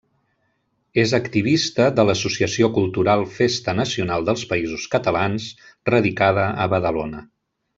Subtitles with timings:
[1.01, 5.47] És activista de l'Associació Cultural Festa Nacional dels Països Catalans,
[5.95, 7.23] radicada a Badalona.